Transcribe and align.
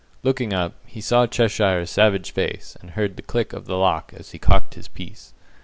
Looking 0.23 0.51
up, 0.51 0.73
he 0.87 0.99
saw 0.99 1.27
Cheshire's 1.27 1.91
savage 1.91 2.31
face, 2.31 2.75
and 2.81 2.89
heard 2.89 3.17
the 3.17 3.21
click 3.21 3.53
of 3.53 3.65
the 3.67 3.77
lock 3.77 4.11
as 4.17 4.31
he 4.31 4.39
cocked 4.39 4.73
his 4.73 4.87
piece. 4.87 5.31